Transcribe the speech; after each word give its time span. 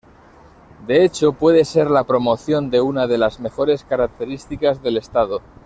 De 0.87 1.05
hecho, 1.05 1.33
puede 1.33 1.63
ser 1.63 1.91
la 1.91 2.05
promoción 2.05 2.71
de 2.71 2.81
una 2.81 3.05
de 3.05 3.19
las 3.19 3.39
mejores 3.39 3.83
características 3.83 4.81
del 4.81 4.97
estado-. 4.97 5.43